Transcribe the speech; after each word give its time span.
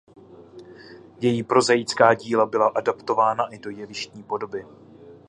Její 1.21 1.43
prozaická 1.43 2.13
díla 2.13 2.45
byla 2.45 2.71
adaptována 2.75 3.47
i 3.53 3.59
do 3.59 3.69
jevištní 3.69 4.23
podoby. 4.23 4.65